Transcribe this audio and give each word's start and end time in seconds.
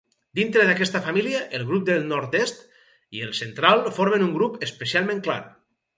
Dintre 0.37 0.63
d'aquesta 0.67 1.01
família, 1.07 1.41
el 1.57 1.65
grup 1.71 1.83
del 1.89 2.01
nord-est 2.13 2.65
i 3.19 3.21
el 3.27 3.35
central 3.41 3.85
formen 3.99 4.29
un 4.29 4.33
grup 4.39 4.59
especialment 4.69 5.23
clar. 5.29 5.39